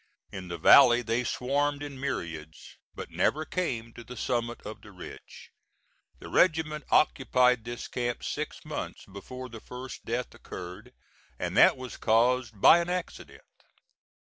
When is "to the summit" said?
3.93-4.59